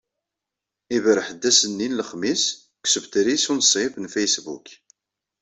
Iberreḥ-d 0.95 1.43
ass-nni 1.49 1.87
n 1.89 1.97
lexmis 1.99 2.43
deg 2.53 2.85
usebter-is 2.85 3.45
unṣib 3.51 3.93
n 3.99 4.05
Facebook. 4.15 4.67